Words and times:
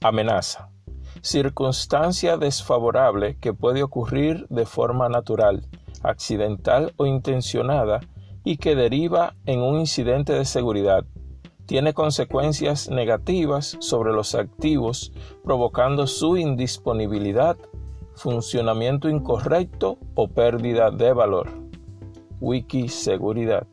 Amenaza. 0.00 0.70
Circunstancia 1.22 2.36
desfavorable 2.36 3.36
que 3.40 3.52
puede 3.52 3.82
ocurrir 3.82 4.46
de 4.48 4.64
forma 4.64 5.08
natural, 5.08 5.66
accidental 6.04 6.92
o 6.96 7.06
intencionada 7.06 8.00
y 8.44 8.58
que 8.58 8.76
deriva 8.76 9.34
en 9.44 9.60
un 9.60 9.80
incidente 9.80 10.32
de 10.32 10.44
seguridad. 10.44 11.04
Tiene 11.66 11.94
consecuencias 11.94 12.88
negativas 12.88 13.76
sobre 13.80 14.12
los 14.12 14.34
activos, 14.34 15.12
provocando 15.42 16.06
su 16.06 16.36
indisponibilidad, 16.36 17.56
funcionamiento 18.14 19.08
incorrecto 19.08 19.98
o 20.14 20.28
pérdida 20.28 20.90
de 20.90 21.12
valor. 21.12 21.50
WikiSeguridad. 22.40 23.66